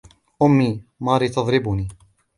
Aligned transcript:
أُمي, 0.45 0.71
ماري 1.05 1.29
تضربني. 1.35 1.87